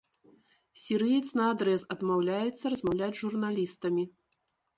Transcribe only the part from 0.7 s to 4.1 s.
Сірыец наадрэз адмаўляецца размаўляць з журналістамі.